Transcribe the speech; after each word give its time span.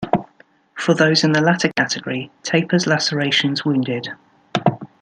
For 0.73 0.95
those 0.95 1.23
in 1.23 1.33
the 1.33 1.41
latter 1.41 1.69
category, 1.77 2.31
"Taper's 2.41 2.87
lacerations 2.87 3.63
wounded". 3.63 4.09